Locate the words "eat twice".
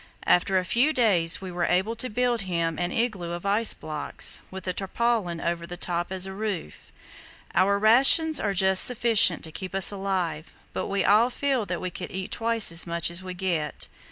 12.09-12.71